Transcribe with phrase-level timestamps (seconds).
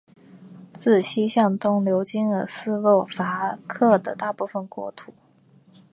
[0.73, 5.13] 自西向东流经了斯洛伐克的大部分国土。